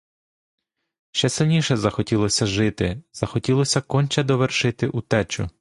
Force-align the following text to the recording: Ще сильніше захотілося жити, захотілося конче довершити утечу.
Ще 1.11 1.29
сильніше 1.29 1.77
захотілося 1.77 2.45
жити, 2.45 3.01
захотілося 3.13 3.81
конче 3.81 4.23
довершити 4.23 4.87
утечу. 4.87 5.49